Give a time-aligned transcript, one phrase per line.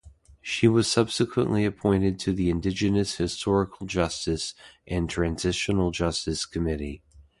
[0.41, 4.55] She was subsequently appointed to the Indigenous Historical Justice
[4.87, 7.03] and Transitional Justice Committee.